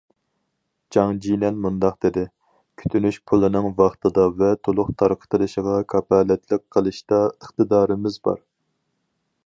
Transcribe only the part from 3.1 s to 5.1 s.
پۇلىنىڭ ۋاقتىدا ۋە تولۇق